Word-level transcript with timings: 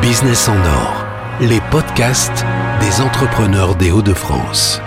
Business 0.00 0.48
en 0.48 0.56
or, 0.56 1.06
les 1.40 1.60
podcasts 1.70 2.44
des 2.80 3.00
entrepreneurs 3.00 3.76
des 3.76 3.92
Hauts-de-France. 3.92 4.80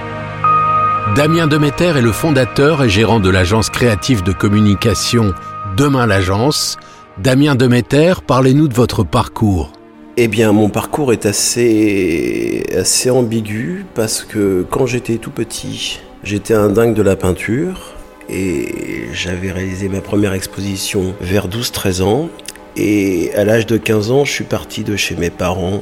Damien 1.15 1.47
Demeter 1.47 1.95
est 1.95 2.01
le 2.01 2.11
fondateur 2.11 2.83
et 2.83 2.89
gérant 2.89 3.21
de 3.21 3.29
l'agence 3.29 3.69
créative 3.69 4.21
de 4.21 4.33
communication 4.33 5.33
Demain 5.77 6.07
l'agence. 6.07 6.77
Damien 7.19 7.55
Demeter, 7.55 8.21
parlez-nous 8.21 8.67
de 8.67 8.73
votre 8.73 9.03
parcours. 9.03 9.71
Eh 10.17 10.27
bien, 10.27 10.51
mon 10.51 10.69
parcours 10.69 11.13
est 11.13 11.25
assez, 11.25 12.65
assez 12.77 13.09
ambigu 13.09 13.85
parce 13.95 14.25
que 14.25 14.65
quand 14.69 14.87
j'étais 14.87 15.15
tout 15.17 15.31
petit, 15.31 16.01
j'étais 16.23 16.53
un 16.53 16.67
dingue 16.67 16.95
de 16.95 17.01
la 17.01 17.15
peinture 17.15 17.93
et 18.29 19.05
j'avais 19.13 19.51
réalisé 19.51 19.87
ma 19.87 20.01
première 20.01 20.33
exposition 20.33 21.15
vers 21.21 21.47
12-13 21.47 22.01
ans. 22.01 22.29
Et 22.77 23.31
à 23.35 23.45
l'âge 23.45 23.65
de 23.65 23.77
15 23.77 24.11
ans, 24.11 24.25
je 24.25 24.31
suis 24.31 24.43
parti 24.43 24.83
de 24.83 24.95
chez 24.95 25.15
mes 25.15 25.29
parents 25.29 25.81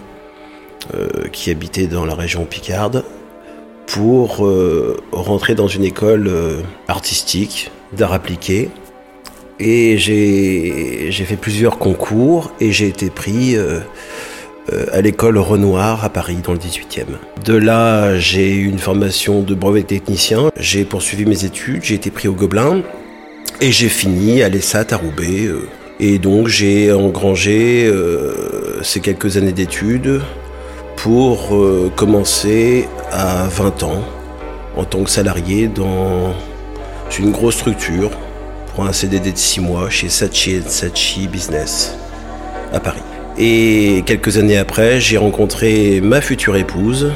euh, 0.94 1.28
qui 1.32 1.50
habitaient 1.50 1.88
dans 1.88 2.06
la 2.06 2.14
région 2.14 2.46
Picarde 2.46 3.04
pour 3.88 4.46
euh, 4.46 4.98
rentrer 5.12 5.56
dans 5.56 5.68
une 5.68 5.84
école 5.84 6.28
euh, 6.28 6.62
artistique 6.88 7.72
d'art 7.94 8.14
appliqué. 8.14 8.70
Et 9.60 9.98
j'ai 9.98 11.12
fait 11.12 11.38
plusieurs 11.38 11.78
concours 11.78 12.52
et 12.60 12.72
j'ai 12.72 12.88
été 12.88 13.10
pris 13.10 13.56
à 14.92 15.00
l'école 15.00 15.38
Renoir 15.38 16.04
à 16.04 16.10
Paris 16.10 16.38
dans 16.44 16.54
le 16.54 16.58
18e. 16.58 17.06
De 17.46 17.54
là, 17.54 18.18
j'ai 18.18 18.56
eu 18.56 18.66
une 18.66 18.80
formation 18.80 19.42
de 19.42 19.54
brevet 19.54 19.84
technicien, 19.84 20.50
j'ai 20.60 20.86
poursuivi 20.86 21.26
mes 21.26 21.46
études, 21.46 21.84
j'ai 21.84 21.94
été 21.94 22.10
pris 22.10 22.28
au 22.28 22.34
Gobelin 22.34 22.82
et 23.62 23.72
j'ai 23.72 23.90
fini 23.90 24.42
à 24.42 24.50
l'ESAT 24.50 24.88
à 24.92 24.98
Roubaix. 24.98 25.48
Et 26.00 26.20
donc 26.20 26.48
j'ai 26.48 26.92
engrangé 26.92 27.92
ces 28.82 29.00
quelques 29.00 29.38
années 29.38 29.54
d'études 29.54 30.22
pour 30.96 31.56
euh, 31.56 31.92
commencer 31.96 32.88
à 33.12 33.48
20 33.48 33.84
ans 33.84 34.04
en 34.78 34.86
tant 34.86 35.04
que 35.04 35.10
salarié 35.10 35.68
dans 35.68 36.34
une 37.18 37.32
grosse 37.32 37.56
structure 37.56 38.12
pour 38.74 38.86
un 38.86 38.94
CDD 38.94 39.32
de 39.32 39.38
6 39.38 39.60
mois 39.60 39.90
chez 39.90 40.10
Sachi 40.10 40.62
Sachi 40.66 41.28
Business 41.28 41.98
à 42.74 42.80
Paris. 42.80 43.04
Et 43.38 44.04
quelques 44.06 44.38
années 44.38 44.58
après, 44.58 45.00
j'ai 45.00 45.18
rencontré 45.18 46.02
ma 46.02 46.22
future 46.22 46.56
épouse 46.56 47.12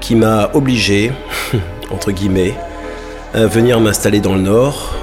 qui 0.00 0.14
m'a 0.14 0.50
obligé, 0.54 1.12
entre 1.90 2.10
guillemets, 2.10 2.54
à 3.34 3.46
venir 3.46 3.80
m'installer 3.80 4.20
dans 4.20 4.34
le 4.34 4.42
Nord. 4.42 4.94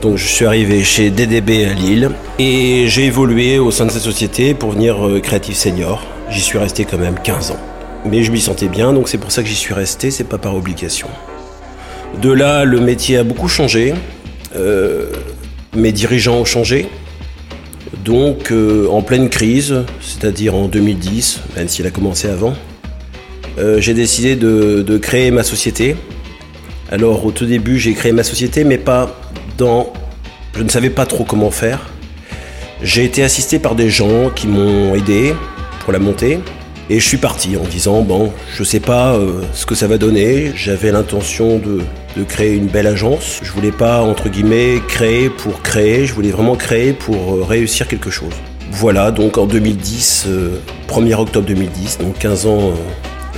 Donc 0.00 0.16
je 0.16 0.26
suis 0.26 0.46
arrivé 0.46 0.82
chez 0.82 1.10
DDB 1.10 1.66
à 1.66 1.74
Lille 1.74 2.10
et 2.38 2.86
j'ai 2.88 3.04
évolué 3.04 3.58
au 3.58 3.70
sein 3.70 3.84
de 3.84 3.90
cette 3.90 4.02
société 4.02 4.54
pour 4.54 4.70
venir 4.70 5.06
euh, 5.06 5.20
créatif 5.20 5.56
senior 5.56 6.06
J'y 6.30 6.40
suis 6.40 6.56
resté 6.56 6.86
quand 6.86 6.96
même 6.96 7.16
15 7.22 7.50
ans. 7.50 7.60
Mais 8.06 8.22
je 8.22 8.32
m'y 8.32 8.40
sentais 8.40 8.68
bien, 8.68 8.94
donc 8.94 9.10
c'est 9.10 9.18
pour 9.18 9.30
ça 9.30 9.42
que 9.42 9.48
j'y 9.48 9.54
suis 9.54 9.74
resté, 9.74 10.10
c'est 10.10 10.24
pas 10.24 10.38
par 10.38 10.54
obligation. 10.54 11.08
De 12.22 12.32
là, 12.32 12.64
le 12.64 12.80
métier 12.80 13.18
a 13.18 13.24
beaucoup 13.24 13.48
changé. 13.48 13.92
Euh, 14.56 15.10
mes 15.76 15.92
dirigeants 15.92 16.38
ont 16.38 16.44
changé. 16.46 16.88
Donc, 18.02 18.52
euh, 18.52 18.88
en 18.88 19.02
pleine 19.02 19.28
crise, 19.28 19.84
c'est-à-dire 20.00 20.54
en 20.54 20.68
2010, 20.68 21.40
même 21.56 21.68
s'il 21.68 21.86
a 21.86 21.90
commencé 21.90 22.28
avant, 22.28 22.54
j'ai 23.76 23.92
décidé 23.92 24.36
de, 24.36 24.98
créer 24.98 25.30
ma 25.30 25.42
société. 25.42 25.94
Alors, 26.90 27.26
au 27.26 27.32
tout 27.32 27.44
début, 27.44 27.78
j'ai 27.78 27.92
créé 27.92 28.12
ma 28.12 28.22
société, 28.22 28.64
mais 28.64 28.78
pas 28.78 29.19
Je 30.54 30.62
ne 30.62 30.68
savais 30.68 30.90
pas 30.90 31.06
trop 31.06 31.24
comment 31.24 31.50
faire. 31.50 31.90
J'ai 32.82 33.04
été 33.04 33.22
assisté 33.22 33.58
par 33.58 33.74
des 33.74 33.90
gens 33.90 34.30
qui 34.34 34.46
m'ont 34.46 34.94
aidé, 34.94 35.34
pour 35.80 35.92
la 35.92 35.98
montée. 35.98 36.40
Et 36.88 36.98
je 36.98 37.06
suis 37.06 37.18
parti 37.18 37.56
en 37.56 37.64
disant, 37.64 38.00
bon, 38.02 38.32
je 38.52 38.64
sais 38.64 38.80
pas 38.80 39.12
euh, 39.14 39.42
ce 39.52 39.66
que 39.66 39.74
ça 39.74 39.86
va 39.86 39.98
donner. 39.98 40.52
J'avais 40.56 40.90
l'intention 40.90 41.58
de, 41.58 41.82
créer 42.24 42.54
une 42.54 42.66
belle 42.66 42.86
agence. 42.86 43.40
Je 43.42 43.52
voulais 43.52 43.70
pas, 43.70 44.00
entre 44.00 44.28
guillemets, 44.28 44.80
créer 44.88 45.30
pour 45.30 45.62
créer. 45.62 46.06
Je 46.06 46.14
voulais 46.14 46.30
vraiment 46.30 46.56
créer 46.56 46.92
pour 46.92 47.34
euh, 47.34 47.44
réussir 47.44 47.86
quelque 47.86 48.10
chose. 48.10 48.32
Voilà, 48.72 49.10
donc 49.10 49.36
en 49.36 49.46
2010, 49.46 50.26
1er 50.88 51.12
euh, 51.12 51.16
octobre 51.18 51.46
2010, 51.46 51.98
donc 51.98 52.18
15 52.18 52.46
ans 52.46 52.72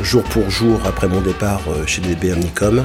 jour 0.02 0.22
pour 0.25 0.48
jour 0.50 0.80
après 0.86 1.08
mon 1.08 1.20
départ 1.20 1.62
chez 1.86 2.02
DB 2.02 2.32
Omnicom, 2.32 2.84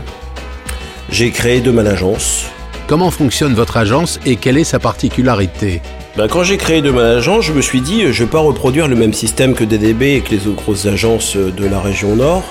j'ai 1.10 1.32
créé 1.32 1.62
Demain 1.62 1.84
l'agence. 1.84 2.46
Comment 2.88 3.12
fonctionne 3.12 3.54
votre 3.54 3.76
agence 3.76 4.18
et 4.26 4.38
quelle 4.38 4.58
est 4.58 4.64
sa 4.64 4.80
particularité? 4.80 5.82
Ben, 6.16 6.30
quand 6.30 6.44
j'ai 6.44 6.56
créé 6.56 6.82
Demain 6.82 7.18
Agence, 7.18 7.44
je 7.44 7.52
me 7.52 7.62
suis 7.62 7.82
dit, 7.82 8.04
je 8.04 8.08
ne 8.08 8.12
vais 8.14 8.32
pas 8.32 8.40
reproduire 8.40 8.88
le 8.88 8.96
même 8.96 9.12
système 9.12 9.56
que 9.56 9.66
DDB 9.66 10.16
et 10.16 10.22
que 10.22 10.32
les 10.32 10.48
autres 10.48 10.64
grosses 10.64 10.86
agences 10.86 11.36
de 11.36 11.66
la 11.66 11.82
région 11.82 12.16
Nord, 12.16 12.46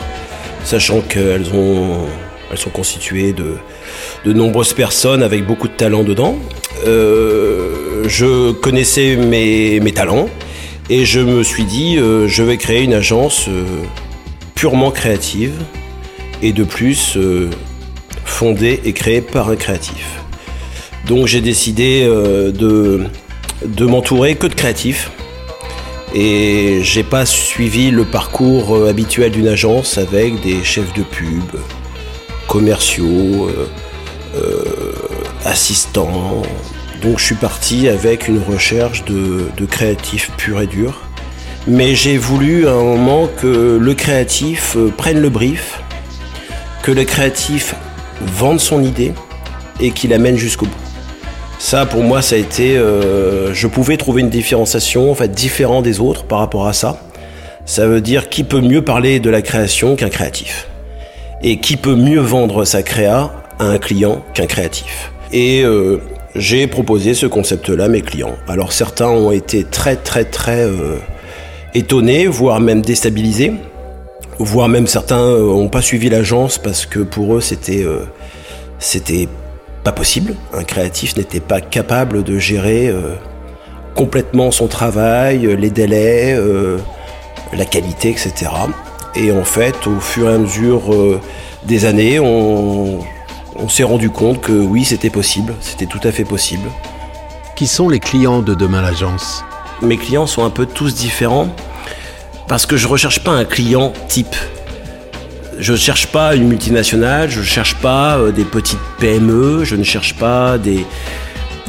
sachant 0.62 1.00
qu'elles 1.00 1.54
ont, 1.54 2.04
elles 2.50 2.58
sont 2.58 2.68
constituées 2.68 3.32
de, 3.32 3.56
de 4.26 4.32
nombreuses 4.34 4.74
personnes 4.74 5.22
avec 5.22 5.46
beaucoup 5.46 5.68
de 5.68 5.72
talent 5.72 6.02
dedans. 6.02 6.36
Euh, 6.86 8.04
je 8.06 8.52
connaissais 8.52 9.16
mes, 9.16 9.80
talents 9.94 10.28
et 10.90 11.06
je 11.06 11.20
me 11.20 11.42
suis 11.44 11.64
dit, 11.64 11.96
euh, 11.96 12.28
je 12.28 12.42
vais 12.42 12.58
créer 12.58 12.82
une 12.82 12.92
agence 12.92 13.46
euh, 13.48 13.64
purement 14.54 14.90
créative 14.90 15.54
et 16.42 16.52
de 16.52 16.62
plus 16.62 17.16
fondée 18.26 18.80
et 18.84 18.92
créée 18.92 19.22
par 19.22 19.48
un 19.48 19.56
créatif. 19.56 20.25
Donc 21.06 21.26
j'ai 21.26 21.40
décidé 21.40 22.04
de 22.04 23.06
de 23.64 23.84
m'entourer 23.84 24.36
que 24.36 24.46
de 24.46 24.54
créatifs. 24.54 25.10
Et 26.14 26.80
j'ai 26.82 27.02
pas 27.02 27.26
suivi 27.26 27.90
le 27.90 28.04
parcours 28.04 28.76
euh, 28.76 28.88
habituel 28.88 29.32
d'une 29.32 29.48
agence 29.48 29.98
avec 29.98 30.40
des 30.40 30.62
chefs 30.64 30.94
de 30.94 31.02
pub, 31.02 31.42
commerciaux, 32.46 33.48
euh, 33.48 33.66
euh, 34.36 34.64
assistants. 35.44 36.42
Donc 37.02 37.18
je 37.18 37.24
suis 37.24 37.34
parti 37.34 37.88
avec 37.88 38.28
une 38.28 38.40
recherche 38.40 39.04
de, 39.04 39.48
de 39.56 39.66
créatifs 39.66 40.30
pur 40.36 40.60
et 40.60 40.66
dur. 40.66 41.02
Mais 41.66 41.96
j'ai 41.96 42.16
voulu 42.16 42.68
à 42.68 42.72
un 42.72 42.84
moment 42.84 43.28
que 43.40 43.76
le 43.80 43.94
créatif 43.94 44.76
prenne 44.96 45.20
le 45.20 45.28
brief, 45.28 45.80
que 46.82 46.92
le 46.92 47.04
créatif 47.04 47.74
vende 48.22 48.60
son 48.60 48.84
idée 48.84 49.12
et 49.80 49.90
qu'il 49.90 50.12
amène 50.14 50.36
jusqu'au 50.36 50.66
bout. 50.66 50.85
Ça, 51.58 51.86
pour 51.86 52.02
moi, 52.02 52.20
ça 52.22 52.36
a 52.36 52.38
été. 52.38 52.76
Euh, 52.76 53.54
je 53.54 53.66
pouvais 53.66 53.96
trouver 53.96 54.20
une 54.20 54.28
différenciation, 54.28 55.10
en 55.10 55.14
fait, 55.14 55.32
différent 55.32 55.80
des 55.82 56.00
autres 56.00 56.24
par 56.24 56.38
rapport 56.38 56.66
à 56.66 56.72
ça. 56.72 57.00
Ça 57.64 57.86
veut 57.86 58.00
dire 58.00 58.28
qui 58.28 58.44
peut 58.44 58.60
mieux 58.60 58.82
parler 58.82 59.20
de 59.20 59.30
la 59.30 59.42
création 59.42 59.96
qu'un 59.96 60.10
créatif. 60.10 60.68
Et 61.42 61.58
qui 61.58 61.76
peut 61.76 61.96
mieux 61.96 62.20
vendre 62.20 62.64
sa 62.64 62.82
créa 62.82 63.32
à 63.58 63.64
un 63.64 63.78
client 63.78 64.22
qu'un 64.34 64.46
créatif. 64.46 65.12
Et 65.32 65.62
euh, 65.64 66.00
j'ai 66.34 66.66
proposé 66.66 67.14
ce 67.14 67.26
concept-là 67.26 67.84
à 67.84 67.88
mes 67.88 68.02
clients. 68.02 68.36
Alors 68.48 68.72
certains 68.72 69.08
ont 69.08 69.32
été 69.32 69.64
très 69.64 69.96
très 69.96 70.24
très 70.24 70.62
euh, 70.62 70.98
étonnés, 71.74 72.26
voire 72.26 72.60
même 72.60 72.82
déstabilisés, 72.82 73.54
voire 74.38 74.68
même 74.68 74.86
certains 74.86 75.38
n'ont 75.38 75.68
pas 75.68 75.82
suivi 75.82 76.08
l'agence 76.08 76.58
parce 76.58 76.86
que 76.86 77.00
pour 77.00 77.36
eux 77.36 77.40
c'était 77.40 77.84
c'était 78.78 79.28
pas 79.86 79.92
possible. 79.92 80.34
Un 80.52 80.64
créatif 80.64 81.16
n'était 81.16 81.38
pas 81.38 81.60
capable 81.60 82.24
de 82.24 82.40
gérer 82.40 82.88
euh, 82.88 83.14
complètement 83.94 84.50
son 84.50 84.66
travail, 84.66 85.46
euh, 85.46 85.54
les 85.54 85.70
délais, 85.70 86.34
euh, 86.36 86.78
la 87.52 87.64
qualité, 87.64 88.10
etc. 88.10 88.50
Et 89.14 89.30
en 89.30 89.44
fait, 89.44 89.86
au 89.86 90.00
fur 90.00 90.28
et 90.28 90.34
à 90.34 90.38
mesure 90.38 90.92
des 91.62 91.84
années, 91.84 92.18
on, 92.18 92.98
on 93.54 93.68
s'est 93.68 93.84
rendu 93.84 94.10
compte 94.10 94.40
que 94.40 94.50
oui, 94.50 94.84
c'était 94.84 95.08
possible, 95.08 95.54
c'était 95.60 95.86
tout 95.86 96.00
à 96.02 96.10
fait 96.10 96.24
possible. 96.24 96.68
Qui 97.54 97.68
sont 97.68 97.88
les 97.88 98.00
clients 98.00 98.42
de 98.42 98.54
Demain 98.54 98.82
l'Agence? 98.82 99.44
Mes 99.82 99.98
clients 99.98 100.26
sont 100.26 100.44
un 100.44 100.50
peu 100.50 100.66
tous 100.66 100.96
différents 100.96 101.54
parce 102.48 102.66
que 102.66 102.76
je 102.76 102.88
recherche 102.88 103.20
pas 103.20 103.30
un 103.30 103.44
client 103.44 103.92
type 104.08 104.34
je 105.58 105.72
ne 105.72 105.76
cherche 105.76 106.06
pas 106.08 106.34
une 106.34 106.48
multinationale, 106.48 107.30
je 107.30 107.40
ne 107.40 107.44
cherche 107.44 107.74
pas 107.76 108.18
euh, 108.18 108.32
des 108.32 108.44
petites 108.44 108.78
PME, 108.98 109.64
je 109.64 109.76
ne 109.76 109.84
cherche 109.84 110.14
pas 110.14 110.58
des, 110.58 110.84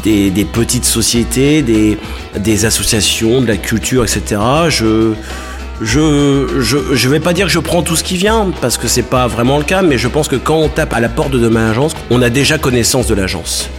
des, 0.04 0.46
petites 0.46 0.86
sociétés, 0.86 1.62
des, 1.62 1.98
des, 2.38 2.66
associations, 2.66 3.42
de 3.42 3.48
la 3.48 3.58
culture, 3.58 4.04
etc. 4.04 4.42
Je 4.70 5.14
je, 5.80 6.60
je, 6.60 6.78
je 6.96 7.10
vais 7.10 7.20
pas 7.20 7.34
dire 7.34 7.46
que 7.46 7.52
je 7.52 7.60
prends 7.60 7.84
tout 7.84 7.96
ce 7.96 8.04
qui 8.04 8.18
vient, 8.18 8.52
parce 8.62 8.78
que 8.78 8.88
c'est 8.88 9.04
pas 9.04 9.28
vraiment 9.28 9.60
le 9.60 9.64
cas, 9.64 9.84
mais 9.84 10.00
je 10.00 10.08
pense 10.08 10.28
que 10.28 10.36
quand 10.36 10.58
on 10.58 10.70
tape 10.70 10.92
à 10.92 11.00
la 11.00 11.10
porte 11.10 11.32
de 11.32 11.48
ma 11.48 11.70
agence, 11.70 11.94
on 12.10 12.24
a 12.24 12.32
déjà 12.32 12.58
connaissance 12.58 13.06
de 13.06 13.14
l'agence. 13.14 13.70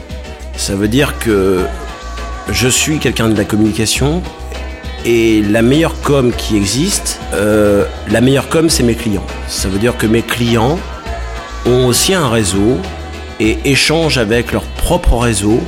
Ça 0.57 0.77
veut 0.77 0.87
dire 0.87 1.19
que 1.19 1.65
je 2.51 2.69
suis 2.69 2.99
quelqu'un 2.99 3.29
de 3.29 3.37
la 3.37 3.45
communication, 3.45 4.23
et 5.05 5.43
la 5.43 5.63
meilleure 5.63 6.01
com 6.01 6.33
qui 6.37 6.57
existe, 6.57 7.21
euh, 7.35 7.85
la 8.11 8.21
meilleure 8.21 8.49
com, 8.49 8.69
c'est 8.69 8.83
mes 8.83 8.95
clients. 8.95 9.27
Ça 9.47 9.69
veut 9.69 9.79
dire 9.79 9.97
que 9.97 10.07
mes 10.07 10.23
clients 10.23 10.79
ont 11.67 11.87
aussi 11.87 12.15
un 12.15 12.29
réseau 12.29 12.79
et 13.41 13.59
échangent 13.65 14.19
avec 14.19 14.53
leur 14.53 14.63
propre 14.63 15.17
réseau 15.17 15.61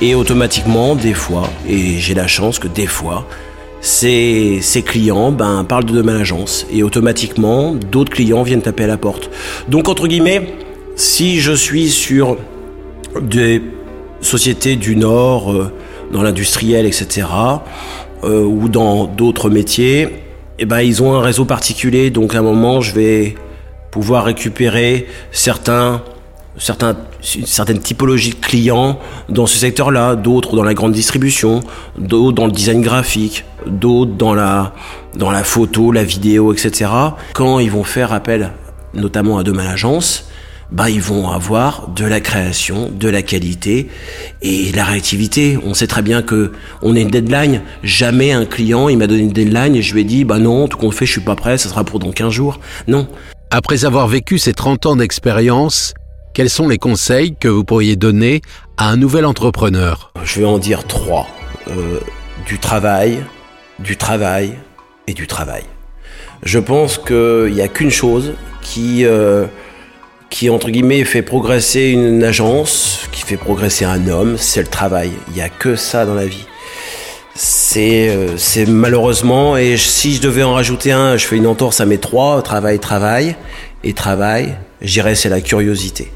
Et 0.00 0.14
automatiquement, 0.14 0.96
des 0.96 1.14
fois, 1.14 1.48
et 1.68 1.98
j'ai 1.98 2.14
la 2.14 2.26
chance 2.26 2.58
que 2.58 2.66
des 2.66 2.86
fois, 2.86 3.26
ces, 3.80 4.58
ces 4.60 4.82
clients 4.82 5.30
ben, 5.30 5.64
parlent 5.64 5.84
de 5.84 6.02
ma 6.02 6.16
agence 6.16 6.66
et 6.72 6.82
automatiquement 6.82 7.74
d'autres 7.74 8.10
clients 8.10 8.42
viennent 8.42 8.62
taper 8.62 8.84
à 8.84 8.86
la 8.88 8.96
porte. 8.96 9.30
Donc 9.68 9.88
entre 9.88 10.08
guillemets, 10.08 10.54
si 10.96 11.40
je 11.40 11.52
suis 11.52 11.90
sur 11.90 12.36
des 13.20 13.62
sociétés 14.20 14.74
du 14.76 14.96
Nord, 14.96 15.52
euh, 15.52 15.72
dans 16.12 16.22
l'industriel, 16.22 16.86
etc., 16.86 17.26
euh, 18.24 18.44
ou 18.44 18.68
dans 18.68 19.06
d'autres 19.06 19.50
métiers, 19.50 20.08
eh 20.58 20.66
ben, 20.66 20.80
ils 20.80 21.02
ont 21.02 21.14
un 21.14 21.20
réseau 21.20 21.44
particulier. 21.44 22.10
Donc 22.10 22.34
à 22.34 22.38
un 22.38 22.42
moment, 22.42 22.80
je 22.80 22.94
vais 22.94 23.34
pouvoir 23.90 24.24
récupérer 24.24 25.06
certains, 25.30 26.02
certains, 26.58 26.96
certaines 27.20 27.78
typologies 27.78 28.30
de 28.30 28.36
clients 28.36 28.98
dans 29.28 29.46
ce 29.46 29.56
secteur-là, 29.56 30.16
d'autres 30.16 30.56
dans 30.56 30.64
la 30.64 30.74
grande 30.74 30.92
distribution, 30.92 31.60
d'autres 31.98 32.34
dans 32.34 32.46
le 32.46 32.52
design 32.52 32.82
graphique, 32.82 33.44
d'autres 33.66 34.12
dans 34.12 34.34
la, 34.34 34.72
dans 35.16 35.30
la 35.30 35.44
photo, 35.44 35.92
la 35.92 36.04
vidéo, 36.04 36.52
etc. 36.52 36.90
Quand 37.34 37.58
ils 37.58 37.70
vont 37.70 37.84
faire 37.84 38.12
appel 38.12 38.52
notamment 38.94 39.38
à 39.38 39.42
de 39.42 39.52
l'agence, 39.52 40.28
bah, 40.70 40.90
ils 40.90 41.00
vont 41.00 41.28
avoir 41.30 41.88
de 41.88 42.04
la 42.04 42.20
création, 42.20 42.90
de 42.90 43.08
la 43.08 43.22
qualité 43.22 43.88
et 44.42 44.72
la 44.72 44.84
réactivité. 44.84 45.58
On 45.64 45.74
sait 45.74 45.86
très 45.86 46.02
bien 46.02 46.22
que 46.22 46.52
on 46.82 46.96
est 46.96 47.02
une 47.02 47.10
deadline. 47.10 47.62
Jamais 47.82 48.32
un 48.32 48.44
client, 48.44 48.88
il 48.88 48.98
m'a 48.98 49.06
donné 49.06 49.22
une 49.22 49.32
deadline 49.32 49.76
et 49.76 49.82
je 49.82 49.94
lui 49.94 50.02
ai 50.02 50.04
dit, 50.04 50.24
bah 50.24 50.38
non, 50.38 50.68
tout 50.68 50.78
compte 50.78 50.94
fait, 50.94 51.06
je 51.06 51.12
suis 51.12 51.20
pas 51.20 51.36
prêt, 51.36 51.58
ça 51.58 51.68
sera 51.68 51.84
pour 51.84 51.98
dans 51.98 52.12
15 52.12 52.32
jours. 52.32 52.60
Non. 52.88 53.06
Après 53.50 53.84
avoir 53.84 54.08
vécu 54.08 54.38
ces 54.38 54.52
30 54.52 54.86
ans 54.86 54.96
d'expérience, 54.96 55.94
quels 56.32 56.50
sont 56.50 56.66
les 56.66 56.78
conseils 56.78 57.36
que 57.38 57.48
vous 57.48 57.62
pourriez 57.62 57.94
donner 57.96 58.40
à 58.76 58.88
un 58.90 58.96
nouvel 58.96 59.24
entrepreneur? 59.24 60.12
Je 60.24 60.40
vais 60.40 60.46
en 60.46 60.58
dire 60.58 60.84
trois. 60.84 61.28
Euh, 61.68 62.00
du 62.46 62.58
travail, 62.58 63.24
du 63.78 63.96
travail 63.96 64.54
et 65.06 65.14
du 65.14 65.26
travail. 65.26 65.62
Je 66.42 66.58
pense 66.58 66.98
qu'il 66.98 67.52
n'y 67.52 67.62
a 67.62 67.68
qu'une 67.68 67.90
chose 67.90 68.34
qui... 68.60 69.04
Euh, 69.04 69.46
qui, 70.34 70.50
entre 70.50 70.68
guillemets, 70.70 71.04
fait 71.04 71.22
progresser 71.22 71.90
une 71.90 72.24
agence, 72.24 73.08
qui 73.12 73.22
fait 73.22 73.36
progresser 73.36 73.84
un 73.84 74.08
homme, 74.08 74.36
c'est 74.36 74.62
le 74.62 74.66
travail. 74.66 75.12
Il 75.28 75.34
n'y 75.34 75.40
a 75.40 75.48
que 75.48 75.76
ça 75.76 76.06
dans 76.06 76.14
la 76.14 76.26
vie. 76.26 76.46
C'est, 77.36 78.08
euh, 78.08 78.36
c'est 78.36 78.66
malheureusement, 78.66 79.56
et 79.56 79.76
si 79.76 80.16
je 80.16 80.20
devais 80.20 80.42
en 80.42 80.54
rajouter 80.54 80.90
un, 80.90 81.16
je 81.16 81.24
fais 81.24 81.36
une 81.36 81.46
entorse 81.46 81.80
à 81.80 81.86
mes 81.86 81.98
trois, 81.98 82.42
travail, 82.42 82.80
travail, 82.80 83.36
et 83.84 83.92
travail, 83.92 84.56
j'irais 84.82 85.14
c'est 85.14 85.28
la 85.28 85.40
curiosité. 85.40 86.10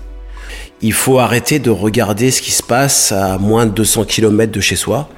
Il 0.83 0.95
faut 0.95 1.21
arrêter 1.21 1.61
de 1.61 1.71
regarder 1.71 2.33
ce 2.33 2.43
qui 2.43 2.51
se 2.51 2.65
passe 2.65 3.13
à 3.13 3.39
moins 3.39 3.67
de 3.67 3.71
200 3.71 4.05
km 4.05 4.51
de 4.51 4.61
chez 4.61 4.75
soi. 4.75 5.09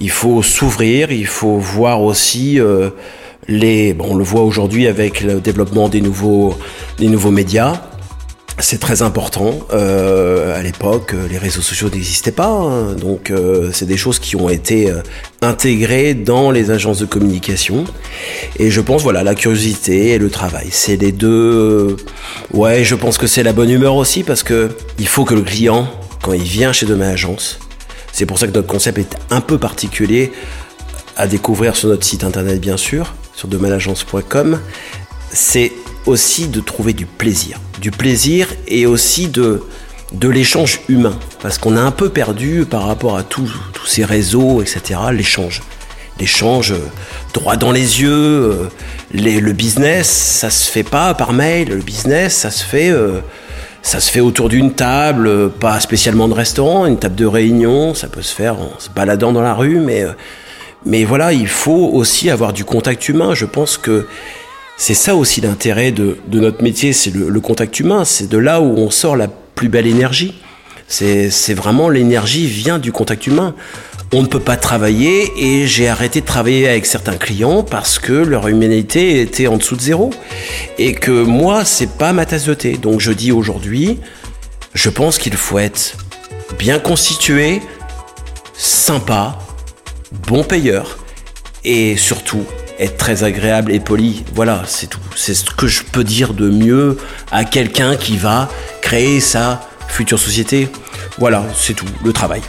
Il 0.00 0.10
faut 0.10 0.42
s'ouvrir, 0.42 1.12
il 1.12 1.28
faut 1.28 1.58
voir 1.58 2.02
aussi 2.02 2.58
euh, 2.58 2.90
les... 3.46 3.94
Bon, 3.94 4.06
on 4.10 4.14
le 4.16 4.24
voit 4.24 4.42
aujourd'hui 4.42 4.88
avec 4.88 5.20
le 5.20 5.40
développement 5.40 5.88
des 5.88 6.00
nouveaux, 6.00 6.58
des 6.98 7.06
nouveaux 7.06 7.30
médias 7.30 7.80
c'est 8.58 8.78
très 8.78 9.02
important. 9.02 9.58
Euh, 9.72 10.58
à 10.58 10.62
l'époque, 10.62 11.14
les 11.30 11.38
réseaux 11.38 11.62
sociaux 11.62 11.88
n'existaient 11.90 12.32
pas, 12.32 12.48
hein. 12.48 12.92
donc 12.94 13.30
euh, 13.30 13.70
c'est 13.72 13.86
des 13.86 13.96
choses 13.96 14.18
qui 14.18 14.36
ont 14.36 14.48
été 14.48 14.90
euh, 14.90 15.02
intégrées 15.40 16.14
dans 16.14 16.50
les 16.50 16.70
agences 16.70 16.98
de 16.98 17.06
communication. 17.06 17.84
Et 18.58 18.70
je 18.70 18.80
pense, 18.80 19.02
voilà, 19.02 19.22
la 19.22 19.34
curiosité 19.34 20.10
et 20.10 20.18
le 20.18 20.30
travail, 20.30 20.68
c'est 20.70 20.96
les 20.96 21.12
deux. 21.12 21.96
ouais, 22.52 22.84
je 22.84 22.94
pense 22.94 23.18
que 23.18 23.26
c'est 23.26 23.42
la 23.42 23.52
bonne 23.52 23.70
humeur 23.70 23.96
aussi 23.96 24.22
parce 24.22 24.42
que 24.42 24.70
il 24.98 25.08
faut 25.08 25.24
que 25.24 25.34
le 25.34 25.42
client, 25.42 25.88
quand 26.22 26.32
il 26.32 26.42
vient 26.42 26.72
chez 26.72 26.86
Demain 26.86 27.10
Agence, 27.10 27.58
c'est 28.12 28.26
pour 28.26 28.38
ça 28.38 28.46
que 28.46 28.52
notre 28.52 28.68
concept 28.68 28.98
est 28.98 29.16
un 29.30 29.40
peu 29.40 29.58
particulier 29.58 30.32
à 31.16 31.26
découvrir 31.26 31.76
sur 31.76 31.88
notre 31.88 32.04
site 32.04 32.24
internet, 32.24 32.60
bien 32.60 32.76
sûr, 32.76 33.14
sur 33.34 33.48
demainagence.com. 33.48 34.60
C'est 35.30 35.72
aussi 36.06 36.48
de 36.48 36.60
trouver 36.60 36.92
du 36.92 37.06
plaisir. 37.06 37.58
Du 37.82 37.90
plaisir 37.90 38.46
et 38.68 38.86
aussi 38.86 39.26
de, 39.26 39.60
de 40.12 40.28
l'échange 40.28 40.82
humain. 40.88 41.18
Parce 41.40 41.58
qu'on 41.58 41.76
a 41.76 41.80
un 41.80 41.90
peu 41.90 42.10
perdu 42.10 42.64
par 42.64 42.86
rapport 42.86 43.16
à 43.16 43.24
tous 43.24 43.52
ces 43.84 44.04
réseaux, 44.04 44.62
etc., 44.62 45.00
l'échange. 45.12 45.62
L'échange 46.20 46.70
euh, 46.70 46.78
droit 47.34 47.56
dans 47.56 47.72
les 47.72 48.00
yeux. 48.00 48.12
Euh, 48.12 48.68
le 49.12 49.52
business, 49.52 50.08
ça 50.08 50.48
se 50.50 50.70
fait 50.70 50.84
pas 50.84 51.12
par 51.14 51.32
mail. 51.32 51.70
Le 51.70 51.76
business, 51.82 52.36
ça 52.36 52.52
se 52.52 52.62
fait, 52.62 52.90
euh, 52.90 53.18
ça 53.82 53.98
se 53.98 54.12
fait 54.12 54.20
autour 54.20 54.48
d'une 54.48 54.74
table, 54.74 55.50
pas 55.50 55.80
spécialement 55.80 56.28
de 56.28 56.34
restaurant, 56.34 56.86
une 56.86 57.00
table 57.00 57.16
de 57.16 57.26
réunion. 57.26 57.94
Ça 57.94 58.06
peut 58.06 58.22
se 58.22 58.32
faire 58.32 58.60
en 58.60 58.70
se 58.78 58.90
baladant 58.90 59.32
dans 59.32 59.42
la 59.42 59.54
rue, 59.54 59.80
mais, 59.80 60.04
mais 60.86 61.02
voilà, 61.02 61.32
il 61.32 61.48
faut 61.48 61.90
aussi 61.92 62.30
avoir 62.30 62.52
du 62.52 62.64
contact 62.64 63.08
humain. 63.08 63.34
Je 63.34 63.46
pense 63.46 63.76
que 63.76 64.06
c'est 64.76 64.94
ça 64.94 65.14
aussi 65.14 65.40
l'intérêt 65.40 65.92
de, 65.92 66.18
notre 66.32 66.62
métier, 66.62 66.92
c'est 66.92 67.14
le, 67.14 67.40
contact 67.40 67.78
humain, 67.80 68.04
c'est 68.04 68.28
de 68.28 68.38
là 68.38 68.60
où 68.60 68.78
on 68.78 68.90
sort 68.90 69.16
la 69.16 69.28
plus 69.28 69.68
belle 69.68 69.86
énergie. 69.86 70.34
C'est 70.88 71.54
vraiment 71.54 71.88
l'énergie 71.88 72.46
vient 72.46 72.78
du 72.78 72.92
contact 72.92 73.26
humain. 73.26 73.54
On 74.12 74.20
ne 74.20 74.26
peut 74.26 74.40
pas 74.40 74.56
travailler 74.56 75.32
et 75.38 75.66
j'ai 75.66 75.88
arrêté 75.88 76.20
de 76.20 76.26
travailler 76.26 76.68
avec 76.68 76.84
certains 76.84 77.16
clients 77.16 77.62
parce 77.62 77.98
que 77.98 78.12
leur 78.12 78.46
humanité 78.48 79.22
était 79.22 79.46
en 79.46 79.56
dessous 79.56 79.76
de 79.76 79.80
zéro 79.80 80.10
et 80.76 80.92
que 80.92 81.10
moi 81.10 81.64
c'est 81.64 81.96
pas 81.96 82.12
ma 82.12 82.26
tasse 82.26 82.44
de 82.44 82.52
thé. 82.52 82.72
Donc 82.76 83.00
je 83.00 83.10
dis 83.10 83.32
aujourd'hui, 83.32 84.00
je 84.74 84.90
pense 84.90 85.16
qu'il 85.16 85.34
faut 85.34 85.58
être 85.58 85.96
bien 86.58 86.78
constitué, 86.78 87.62
sympa, 88.52 89.38
bon 90.28 90.44
payeur 90.44 90.98
et 91.64 91.96
surtout 91.96 92.44
être 92.78 92.96
très 92.96 93.24
agréable 93.24 93.72
et 93.72 93.80
poli. 93.80 94.24
Voilà, 94.34 94.62
c'est 94.66 94.88
tout. 94.88 95.00
C'est 95.16 95.34
ce 95.34 95.44
que 95.44 95.66
je 95.66 95.82
peux 95.82 96.04
dire 96.04 96.34
de 96.34 96.50
mieux 96.50 96.96
à 97.30 97.44
quelqu'un 97.44 97.96
qui 97.96 98.16
va 98.16 98.48
créer 98.80 99.20
sa 99.20 99.60
future 99.88 100.18
société. 100.18 100.68
Voilà, 101.18 101.44
c'est 101.54 101.74
tout, 101.74 101.86
le 102.04 102.12
travail. 102.12 102.42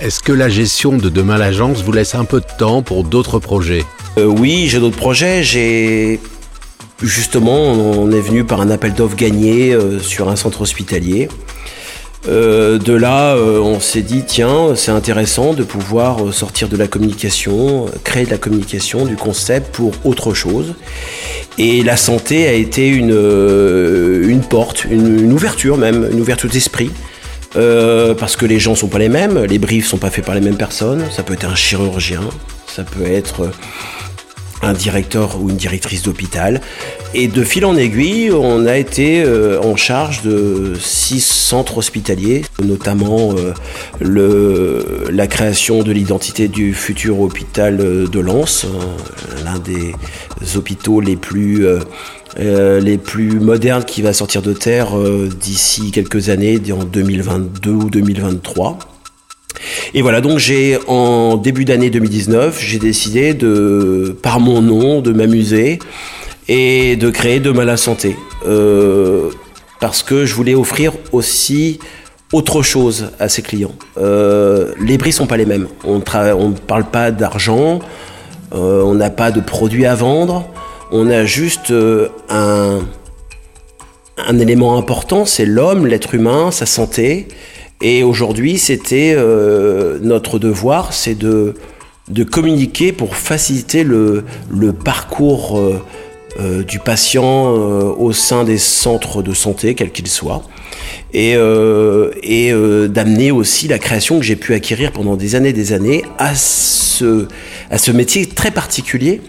Est-ce 0.00 0.20
que 0.20 0.32
la 0.32 0.48
gestion 0.48 0.96
de 0.96 1.08
Demain 1.08 1.38
l'Agence 1.38 1.82
vous 1.82 1.92
laisse 1.92 2.14
un 2.14 2.24
peu 2.24 2.40
de 2.40 2.46
temps 2.58 2.82
pour 2.82 3.04
d'autres 3.04 3.38
projets? 3.38 3.84
Euh, 4.18 4.26
Oui, 4.26 4.68
j'ai 4.68 4.78
d'autres 4.78 4.96
projets. 4.96 5.42
J'ai 5.42 6.20
justement, 7.02 7.72
on 7.72 8.10
est 8.10 8.20
venu 8.20 8.44
par 8.44 8.60
un 8.60 8.70
appel 8.70 8.94
d'offres 8.94 9.16
gagné 9.16 9.72
euh, 9.72 9.98
sur 10.00 10.28
un 10.28 10.36
centre 10.36 10.62
hospitalier. 10.62 11.28
Euh, 12.26 12.78
de 12.78 12.92
là, 12.92 13.36
euh, 13.36 13.60
on 13.60 13.80
s'est 13.80 14.02
dit, 14.02 14.24
tiens, 14.26 14.74
c'est 14.74 14.90
intéressant 14.90 15.54
de 15.54 15.62
pouvoir 15.62 16.26
euh, 16.26 16.32
sortir 16.32 16.68
de 16.68 16.76
la 16.76 16.88
communication, 16.88 17.86
créer 18.02 18.26
de 18.26 18.30
la 18.30 18.38
communication, 18.38 19.04
du 19.04 19.16
concept 19.16 19.72
pour 19.74 19.92
autre 20.04 20.34
chose. 20.34 20.74
Et 21.58 21.82
la 21.82 21.96
santé 21.96 22.48
a 22.48 22.52
été 22.52 22.88
une, 22.88 23.10
une 24.28 24.40
porte, 24.40 24.84
une, 24.84 25.32
ouverture 25.32 25.76
même, 25.76 26.08
une 26.12 26.20
ouverture 26.20 26.50
d'esprit. 26.50 26.90
parce 27.54 28.36
que 28.36 28.46
les 28.46 28.58
gens 28.58 28.74
sont 28.74 28.88
pas 28.88 28.98
les 28.98 29.08
mêmes, 29.08 29.44
les 29.44 29.58
briefs 29.58 29.86
sont 29.86 29.98
pas 29.98 30.10
faits 30.10 30.24
par 30.24 30.34
les 30.34 30.40
mêmes 30.40 30.56
personnes. 30.56 31.04
Ça 31.10 31.22
peut 31.22 31.34
être 31.34 31.46
un 31.46 31.56
chirurgien, 31.56 32.22
ça 32.66 32.84
peut 32.84 33.06
être 33.06 33.50
directeur 34.72 35.40
ou 35.40 35.50
une 35.50 35.56
directrice 35.56 36.02
d'hôpital. 36.02 36.60
Et 37.14 37.26
de 37.26 37.42
fil 37.42 37.64
en 37.64 37.76
aiguille, 37.76 38.30
on 38.32 38.66
a 38.66 38.76
été 38.76 39.22
euh, 39.22 39.60
en 39.62 39.76
charge 39.76 40.22
de 40.22 40.74
six 40.78 41.24
centres 41.24 41.78
hospitaliers, 41.78 42.44
notamment 42.62 43.34
euh, 44.02 45.10
la 45.10 45.26
création 45.26 45.82
de 45.82 45.92
l'identité 45.92 46.48
du 46.48 46.74
futur 46.74 47.20
hôpital 47.20 47.78
de 47.78 48.20
Lens, 48.20 48.64
euh, 48.64 49.44
l'un 49.44 49.58
des 49.58 50.56
hôpitaux 50.56 51.00
les 51.00 51.16
plus, 51.16 51.66
les 52.38 52.98
plus 52.98 53.40
modernes 53.40 53.84
qui 53.84 54.02
va 54.02 54.12
sortir 54.12 54.42
de 54.42 54.52
terre 54.52 54.90
d'ici 55.40 55.90
quelques 55.90 56.28
années, 56.28 56.60
en 56.72 56.84
2022 56.84 57.70
ou 57.70 57.90
2023. 57.90 58.97
Et 59.94 60.02
voilà, 60.02 60.20
donc 60.20 60.38
j'ai 60.38 60.78
en 60.86 61.36
début 61.36 61.64
d'année 61.64 61.90
2019, 61.90 62.60
j'ai 62.60 62.78
décidé 62.78 63.34
de, 63.34 64.16
par 64.22 64.40
mon 64.40 64.60
nom, 64.62 65.00
de 65.00 65.12
m'amuser 65.12 65.78
et 66.48 66.96
de 66.96 67.10
créer 67.10 67.40
Demain 67.40 67.64
la 67.64 67.76
santé. 67.76 68.16
Euh, 68.46 69.30
parce 69.80 70.02
que 70.02 70.26
je 70.26 70.34
voulais 70.34 70.54
offrir 70.54 70.92
aussi 71.12 71.78
autre 72.32 72.62
chose 72.62 73.12
à 73.18 73.28
ses 73.28 73.42
clients. 73.42 73.74
Euh, 73.96 74.72
les 74.80 74.98
prix 74.98 75.12
sont 75.12 75.26
pas 75.26 75.36
les 75.36 75.46
mêmes. 75.46 75.68
On 75.84 75.98
ne 75.98 76.54
parle 76.54 76.84
pas 76.84 77.10
d'argent, 77.10 77.78
euh, 78.54 78.82
on 78.82 78.94
n'a 78.94 79.10
pas 79.10 79.30
de 79.30 79.40
produits 79.40 79.86
à 79.86 79.94
vendre, 79.94 80.46
on 80.90 81.08
a 81.10 81.24
juste 81.24 81.72
un, 82.28 82.80
un 84.18 84.38
élément 84.38 84.76
important, 84.78 85.24
c'est 85.24 85.46
l'homme, 85.46 85.86
l'être 85.86 86.14
humain, 86.14 86.50
sa 86.50 86.66
santé. 86.66 87.28
Et 87.80 88.02
aujourd'hui, 88.02 88.58
c'était 88.58 89.14
euh, 89.16 89.98
notre 90.02 90.38
devoir, 90.38 90.92
c'est 90.92 91.14
de, 91.14 91.54
de 92.08 92.24
communiquer 92.24 92.92
pour 92.92 93.14
faciliter 93.14 93.84
le, 93.84 94.24
le 94.50 94.72
parcours 94.72 95.58
euh, 95.58 95.80
euh, 96.40 96.64
du 96.64 96.80
patient 96.80 97.52
au 97.52 98.12
sein 98.12 98.44
des 98.44 98.58
centres 98.58 99.22
de 99.22 99.32
santé, 99.32 99.74
quels 99.74 99.92
qu'ils 99.92 100.08
soient. 100.08 100.42
et, 101.14 101.34
et 102.22 102.52
d'amener 102.88 103.30
aussi 103.30 103.68
la 103.68 103.78
création 103.78 104.18
que 104.18 104.24
j'ai 104.24 104.36
pu 104.36 104.54
acquérir 104.54 104.92
pendant 104.92 105.16
des 105.16 105.34
années 105.36 105.52
des 105.52 105.72
années 105.72 106.04
à 106.18 106.34
ce, 106.34 107.26
à 107.70 107.78
ce 107.78 107.90
métier 107.92 108.26
très 108.26 108.50
particulier 108.50 109.20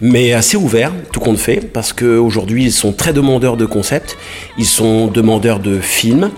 mais 0.00 0.32
assez 0.32 0.56
ouvert, 0.56 0.92
tout 1.12 1.20
compte 1.20 1.38
fait, 1.38 1.60
parce 1.72 1.92
qu'aujourd'hui, 1.92 2.64
ils 2.64 2.72
sont 2.72 2.92
très 2.92 3.12
demandeurs 3.12 3.56
de 3.56 3.66
concepts, 3.66 4.16
ils 4.58 4.66
sont 4.66 5.06
demandeurs 5.08 5.60
de 5.60 5.80
films, 5.80 6.30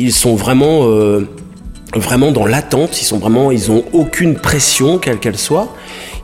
ils 0.00 0.12
sont 0.12 0.34
vraiment, 0.34 0.84
euh, 0.84 1.28
vraiment 1.94 2.32
dans 2.32 2.46
l'attente, 2.46 3.00
ils 3.00 3.04
sont 3.04 3.18
vraiment, 3.18 3.50
ils 3.50 3.70
ont 3.70 3.84
aucune 3.92 4.34
pression, 4.34 4.98
quelle 4.98 5.18
qu'elle 5.18 5.38
soit. 5.38 5.68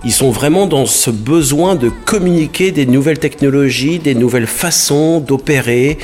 Ils 0.04 0.12
sont 0.12 0.30
vraiment 0.30 0.66
dans 0.66 0.86
ce 0.86 1.10
besoin 1.10 1.74
de 1.74 1.90
communiquer 2.04 2.70
des 2.70 2.86
nouvelles 2.86 3.18
technologies, 3.18 3.98
des 3.98 4.14
nouvelles 4.14 4.46
façons 4.46 5.20
d'opérer, 5.20 5.98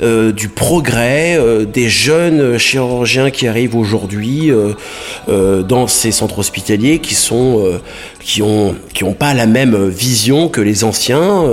euh, 0.00 0.32
du 0.32 0.48
progrès, 0.48 1.36
euh, 1.38 1.64
des 1.64 1.88
jeunes 1.88 2.56
chirurgiens 2.56 3.30
qui 3.30 3.48
arrivent 3.48 3.74
aujourd'hui 3.74 4.52
dans 5.26 5.86
ces 5.86 6.12
centres 6.12 6.38
hospitaliers 6.38 6.98
qui 7.00 7.14
sont 7.14 7.80
qui 8.20 8.42
ont 8.42 8.76
qui 8.94 9.02
ont 9.04 9.14
pas 9.14 9.34
la 9.34 9.46
même 9.46 9.88
vision 9.88 10.48
que 10.48 10.60
les 10.60 10.84
anciens. 10.84 11.44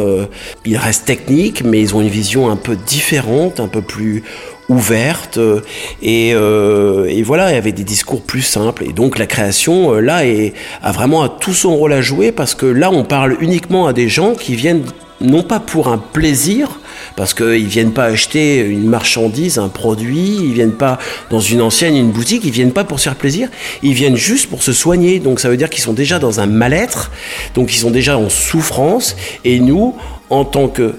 ils 0.66 0.78
restent 0.78 1.06
techniques, 1.06 1.64
mais 1.64 1.82
ils 1.82 1.96
ont 1.96 2.02
une 2.02 2.10
vision 2.10 2.50
un 2.50 2.56
peu 2.56 2.76
différente, 2.76 3.60
un 3.60 3.68
peu 3.68 3.82
plus 3.82 4.24
ouverte 4.70 5.38
euh, 5.38 5.62
et, 6.02 6.32
euh, 6.34 7.06
et, 7.06 7.22
voilà 7.24 7.52
il 7.52 7.56
y 7.56 7.58
avait 7.58 7.72
des 7.72 7.84
discours 7.84 8.22
plus 8.22 8.42
simples 8.42 8.84
et 8.84 8.94
donc 8.94 9.20
la 9.20 9.28
création 9.28 9.94
euh, 9.94 10.00
là 10.00 10.26
est, 10.26 10.54
a 10.82 10.92
vraiment 10.92 11.28
tout 11.30 11.54
son 11.54 11.76
rôle 11.76 11.94
à 11.94 12.02
jouer 12.02 12.32
parce 12.32 12.56
que 12.56 12.66
là 12.66 12.90
on 12.92 13.04
parle 13.04 13.38
uniquement 13.42 13.86
à 13.88 13.94
des 13.94 14.10
gens 14.10 14.34
qui 14.34 14.56
viennent 14.56 14.84
non 15.22 15.44
pas 15.44 15.60
pour 15.60 15.88
un 15.88 15.98
plaisir 15.98 16.80
parce 17.16 17.34
qu'ils 17.34 17.68
viennent 17.68 17.94
pas 17.94 18.06
acheter 18.06 18.60
une 18.60 18.88
marchandise, 18.88 19.58
un 19.58 19.70
produit, 19.70 20.38
ils 20.42 20.54
viennent 20.54 20.74
pas 20.74 21.00
dans 21.30 21.40
une 21.40 21.62
ancienne, 21.62 21.96
une 21.96 22.12
boutique, 22.12 22.44
ils 22.44 22.52
viennent 22.52 22.74
pas 22.74 22.84
pour 22.84 23.00
se 23.00 23.06
faire 23.06 23.16
plaisir, 23.16 23.48
ils 23.84 23.94
viennent 23.94 24.18
juste 24.18 24.50
pour 24.50 24.64
se 24.64 24.74
soigner. 24.74 25.20
Donc 25.20 25.40
ça 25.40 25.50
veut 25.50 25.56
dire 25.56 25.70
qu'ils 25.70 25.84
sont 25.84 25.94
déjà 25.94 26.20
dans 26.20 26.42
un 26.42 26.48
mal-être, 26.48 27.12
donc 27.54 27.74
ils 27.74 27.80
sont 27.80 27.92
déjà 27.92 28.18
en 28.18 28.30
souffrance. 28.30 29.16
Et 29.46 29.60
nous, 29.60 29.96
en 30.30 30.44
tant 30.44 30.68
que 30.68 30.96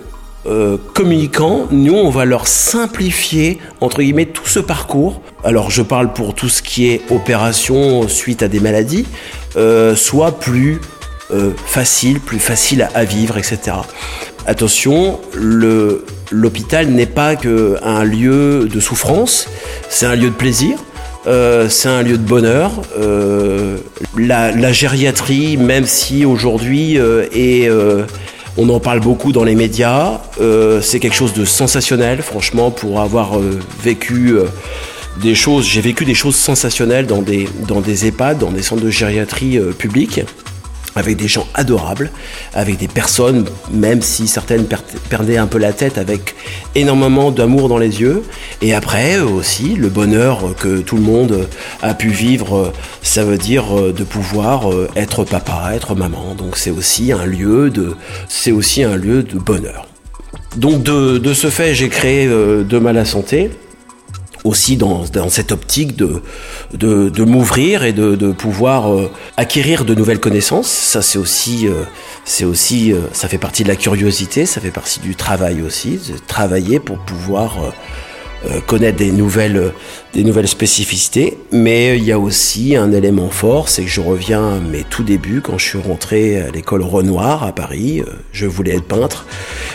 euh, 0.48 0.76
communicants, 0.94 1.66
nous, 1.70 1.94
on 1.94 2.10
va 2.10 2.24
leur 2.24 2.46
simplifier, 2.46 3.58
entre 3.80 4.00
guillemets, 4.00 4.26
tout 4.26 4.46
ce 4.46 4.60
parcours. 4.60 5.20
Alors, 5.42 5.70
je 5.70 5.82
parle 5.82 6.12
pour 6.12 6.34
tout 6.34 6.48
ce 6.48 6.62
qui 6.62 6.88
est 6.88 7.00
opération 7.10 8.06
suite 8.06 8.42
à 8.42 8.48
des 8.48 8.60
maladies, 8.60 9.06
euh, 9.56 9.96
soit 9.96 10.38
plus 10.38 10.80
euh, 11.32 11.50
facile, 11.66 12.20
plus 12.20 12.38
facile 12.38 12.88
à, 12.94 13.04
vivre, 13.04 13.38
etc. 13.38 13.76
Attention, 14.46 15.20
l'hôpital 16.30 16.88
n'est 16.88 17.06
pas 17.06 17.34
qu'un 17.34 18.04
lieu 18.04 18.68
de 18.72 18.78
souffrance, 18.78 19.48
c'est 19.88 20.06
un 20.06 20.14
lieu 20.14 20.30
de 20.30 20.34
plaisir. 20.34 20.78
c'est 21.24 21.88
un 21.88 22.02
lieu 22.02 22.18
de 22.18 22.24
bonheur. 22.24 22.70
la, 24.16 24.52
la, 24.52 24.72
gériatrie, 24.72 25.56
même 25.56 25.86
si 25.86 26.24
aujourd'hui 26.24 26.96
est 27.34 27.68
on 28.58 28.68
en 28.68 28.80
parle 28.80 29.00
beaucoup 29.00 29.32
dans 29.32 29.44
les 29.44 29.54
médias. 29.54 30.20
Euh, 30.40 30.80
c'est 30.80 31.00
quelque 31.00 31.14
chose 31.14 31.34
de 31.34 31.44
sensationnel, 31.44 32.22
franchement, 32.22 32.70
pour 32.70 33.00
avoir 33.00 33.38
euh, 33.38 33.60
vécu 33.82 34.30
euh, 34.30 34.44
des 35.20 35.34
choses. 35.34 35.66
J'ai 35.66 35.80
vécu 35.80 36.04
des 36.04 36.14
choses 36.14 36.36
sensationnelles 36.36 37.06
dans 37.06 37.22
des, 37.22 37.48
dans 37.66 37.80
des 37.80 38.06
EHPAD, 38.06 38.38
dans 38.38 38.50
des 38.50 38.62
centres 38.62 38.82
de 38.82 38.90
gériatrie 38.90 39.58
publics 39.78 40.20
avec 40.96 41.16
des 41.16 41.28
gens 41.28 41.46
adorables, 41.54 42.10
avec 42.54 42.78
des 42.78 42.88
personnes, 42.88 43.44
même 43.70 44.02
si 44.02 44.26
certaines 44.26 44.66
perdaient 45.08 45.36
un 45.36 45.46
peu 45.46 45.58
la 45.58 45.72
tête, 45.72 45.98
avec 45.98 46.34
énormément 46.74 47.30
d'amour 47.30 47.68
dans 47.68 47.78
les 47.78 48.00
yeux. 48.00 48.22
Et 48.62 48.74
après 48.74 49.18
aussi, 49.18 49.74
le 49.74 49.88
bonheur 49.88 50.54
que 50.56 50.80
tout 50.80 50.96
le 50.96 51.02
monde 51.02 51.48
a 51.82 51.94
pu 51.94 52.08
vivre, 52.08 52.72
ça 53.02 53.24
veut 53.24 53.38
dire 53.38 53.76
euh, 53.76 53.92
de 53.92 54.04
pouvoir 54.04 54.72
euh, 54.72 54.88
être 54.96 55.24
papa, 55.24 55.72
être 55.74 55.94
maman. 55.94 56.34
Donc 56.34 56.56
c'est 56.56 56.70
aussi 56.70 57.12
un 57.12 57.24
lieu 57.24 57.70
de, 57.70 57.94
aussi 58.52 58.82
un 58.82 58.96
lieu 58.96 59.22
de 59.22 59.38
bonheur. 59.38 59.86
Donc 60.56 60.82
de, 60.82 61.18
de 61.18 61.34
ce 61.34 61.50
fait, 61.50 61.74
j'ai 61.74 61.88
créé 61.88 62.26
euh, 62.26 62.64
Demain 62.64 62.92
la 62.92 63.04
santé 63.04 63.50
aussi 64.46 64.76
dans, 64.76 65.04
dans 65.12 65.28
cette 65.28 65.52
optique 65.52 65.96
de, 65.96 66.22
de, 66.72 67.24
m'ouvrir 67.24 67.84
et 67.84 67.92
de, 67.92 68.14
de 68.14 68.32
pouvoir 68.32 68.92
euh, 68.92 69.10
acquérir 69.36 69.84
de 69.84 69.94
nouvelles 69.94 70.20
connaissances. 70.20 70.68
Ça, 70.68 71.02
c'est 71.02 71.18
aussi, 71.18 71.66
euh, 71.66 71.82
c'est 72.24 72.44
aussi, 72.44 72.92
euh, 72.92 73.00
ça 73.12 73.28
fait 73.28 73.38
partie 73.38 73.64
de 73.64 73.68
la 73.68 73.76
curiosité, 73.76 74.46
ça 74.46 74.60
fait 74.60 74.70
partie 74.70 75.00
du 75.00 75.16
travail 75.16 75.62
aussi, 75.62 75.98
de 75.98 76.18
travailler 76.26 76.78
pour 76.80 76.98
pouvoir 76.98 77.72
connaître 78.66 78.98
des 78.98 79.10
nouvelles, 79.10 79.72
des 80.16 80.24
nouvelles 80.24 80.48
spécificités. 80.48 81.36
Mais 81.52 81.98
il 81.98 82.04
y 82.04 82.12
a 82.12 82.18
aussi 82.18 82.74
un 82.74 82.90
élément 82.92 83.28
fort, 83.28 83.68
c'est 83.68 83.82
que 83.82 83.88
je 83.88 84.00
reviens 84.00 84.54
à 84.54 84.58
mes 84.58 84.82
tout 84.82 85.02
débuts 85.02 85.42
quand 85.42 85.58
je 85.58 85.66
suis 85.66 85.78
rentré 85.78 86.40
à 86.40 86.50
l'école 86.50 86.82
Renoir 86.82 87.44
à 87.44 87.52
Paris. 87.52 88.00
Euh, 88.00 88.10
je 88.32 88.46
voulais 88.46 88.76
être 88.76 88.84
peintre. 88.84 89.26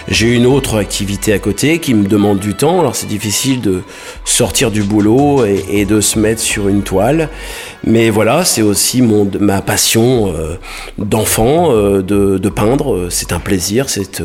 J'ai 0.08 0.36
une 0.36 0.48
autre 0.48 0.80
activité 0.80 1.32
à 1.32 1.39
côté 1.39 1.80
qui 1.80 1.94
me 1.94 2.08
demande 2.08 2.39
du 2.39 2.56
temps. 2.56 2.80
Alors 2.80 2.96
c'est 2.96 3.08
difficile 3.08 3.62
de 3.62 3.82
sortir 4.25 4.72
du 4.72 4.82
boulot 4.82 5.46
et, 5.46 5.86
de 5.86 6.01
se 6.01 6.18
mettre 6.18 6.41
sur 6.41 6.68
une 6.68 6.82
toile. 6.82 7.30
Mais 7.84 8.10
voilà, 8.10 8.46
c'est 8.46 8.62
aussi 8.62 9.01
mon, 9.01 9.30
ma 9.39 9.62
passion 9.62 10.34
euh, 10.36 10.58
d'enfant 10.98 11.72
de, 11.74 12.01
de, 12.01 12.50
peindre. 12.50 13.08
C'est 13.10 13.32
un 13.32 13.39
plaisir, 13.39 13.89
c'est 13.89 14.22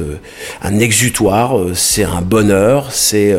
un 0.62 0.78
exutoire, 0.78 1.57
c'est 1.75 2.05
un 2.05 2.21
bonheur, 2.21 2.93
c'est 2.93 3.35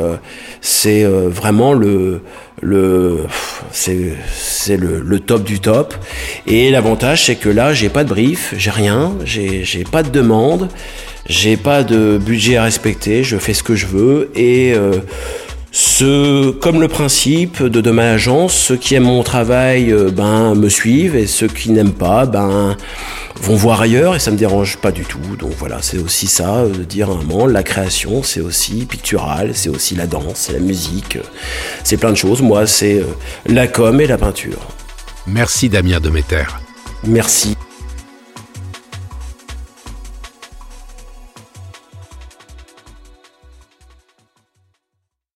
c'est 0.62 0.97
euh, 1.04 1.30
vraiment 1.30 1.74
le, 1.74 2.22
le 2.62 3.26
c'est 3.72 4.78
le, 4.78 5.00
le, 5.00 5.20
top 5.20 5.44
du 5.44 5.60
top. 5.60 5.94
Et 6.46 6.72
l'avantage, 6.72 7.26
c'est 7.26 7.36
que 7.36 7.50
là, 7.50 7.74
j'ai 7.74 7.90
pas 7.90 8.04
de 8.04 8.10
brief, 8.10 8.54
j'ai 8.58 8.72
rien, 8.72 9.14
j'ai 9.24 9.84
pas 9.84 10.04
de 10.04 10.10
demande, 10.10 10.70
j'ai 11.28 11.58
pas 11.58 11.84
de 11.84 12.18
budget 12.18 12.58
à 12.58 12.64
respecter, 12.64 13.24
je 13.24 13.38
fais 13.38 13.54
ce 13.54 13.64
que 13.64 13.76
je 13.76 13.86
veux 13.86 14.32
et 14.36 14.74
ce, 15.78 16.50
comme 16.50 16.82
le 16.82 16.88
principe 16.88 17.62
de, 17.62 17.82
de 17.82 17.92
ma 17.92 18.10
agence, 18.10 18.56
ceux 18.56 18.78
qui 18.78 18.96
aiment 18.96 19.04
mon 19.04 19.22
travail 19.22 19.92
euh, 19.92 20.10
ben, 20.10 20.56
me 20.56 20.70
suivent 20.70 21.16
et 21.16 21.28
ceux 21.28 21.48
qui 21.48 21.70
n'aiment 21.70 21.94
pas 21.94 22.26
ben, 22.26 22.76
vont 23.40 23.56
voir 23.56 23.82
ailleurs 23.82 24.16
et 24.16 24.20
ça 24.20 24.32
me 24.32 24.38
dérange 24.38 24.78
pas 24.78 24.92
du 24.92 25.04
tout. 25.04 25.20
Donc 25.38 25.52
voilà, 25.60 25.84
c'est 25.84 26.00
aussi 26.00 26.26
ça, 26.26 26.56
euh, 26.56 26.70
de 26.70 26.84
dire 26.84 27.12
un 27.12 27.18
moment, 27.18 27.46
la 27.46 27.62
création, 27.62 28.24
c'est 28.24 28.42
aussi 28.42 28.86
pictural, 28.86 29.52
c'est 29.54 29.70
aussi 29.70 29.94
la 29.94 30.08
danse, 30.08 30.34
c'est 30.34 30.54
la 30.54 30.60
musique, 30.60 31.18
euh, 31.18 31.24
c'est 31.84 31.98
plein 31.98 32.12
de 32.12 32.18
choses. 32.18 32.42
Moi, 32.42 32.66
c'est 32.66 33.04
la 33.46 33.68
com 33.68 34.02
et 34.02 34.08
la 34.08 34.18
peinture. 34.18 34.70
Merci 35.28 35.70
Damien 35.70 36.00
Demeter. 36.00 36.60
Merci. 37.04 37.57